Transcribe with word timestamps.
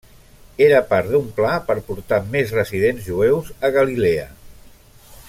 Era 0.67 0.79
part 0.93 1.11
d'un 1.15 1.27
pla 1.39 1.51
per 1.67 1.75
portar 1.91 2.19
més 2.37 2.55
residents 2.57 3.07
jueus 3.11 3.53
a 3.69 3.73
Galilea. 3.77 4.29